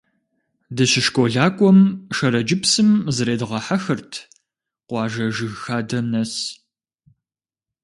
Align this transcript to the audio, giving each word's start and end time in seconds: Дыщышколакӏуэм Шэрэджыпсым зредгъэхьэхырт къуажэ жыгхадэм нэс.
Дыщышколакӏуэм 0.75 1.79
Шэрэджыпсым 2.15 2.89
зредгъэхьэхырт 3.15 4.13
къуажэ 4.87 5.25
жыгхадэм 5.35 6.05
нэс. 6.11 6.33